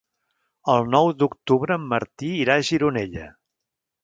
[0.75, 3.29] El nou d'octubre en Martí irà a Gironella.